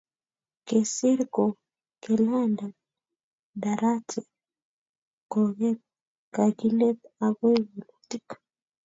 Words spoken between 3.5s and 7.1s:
darachet kongete kakilet